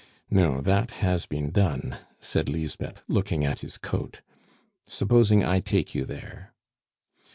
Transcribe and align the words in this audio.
"No, 0.31 0.61
that 0.61 0.89
has 1.05 1.27
been 1.27 1.51
done," 1.51 1.97
said 2.19 2.49
Lisbeth, 2.49 3.03
looking 3.07 3.45
at 3.45 3.59
his 3.59 3.77
coat. 3.77 4.21
"Supposing 4.89 5.43
I 5.43 5.59
take 5.59 5.93
you 5.93 6.05
there." 6.05 6.53